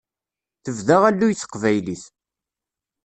Tebda 0.63 0.95
alluy 1.09 1.33
teqbaylit. 1.41 2.03